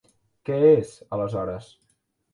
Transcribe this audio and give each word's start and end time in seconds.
Què 0.49 0.57
és, 0.69 0.95
aleshores? 1.19 1.73